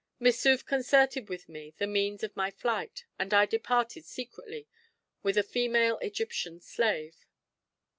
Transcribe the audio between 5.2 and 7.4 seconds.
with a female Egyptian slave.